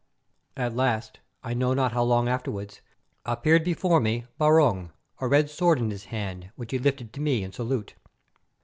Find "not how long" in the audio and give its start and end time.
1.75-2.27